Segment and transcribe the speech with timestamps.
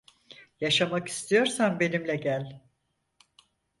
[0.61, 2.61] Yaşamak istiyorsan benimle gel.